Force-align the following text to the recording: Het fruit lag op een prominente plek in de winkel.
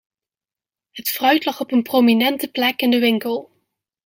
Het 0.91 1.09
fruit 1.09 1.45
lag 1.45 1.59
op 1.59 1.71
een 1.71 1.81
prominente 1.81 2.51
plek 2.51 2.81
in 2.81 2.91
de 2.91 2.99
winkel. 2.99 3.51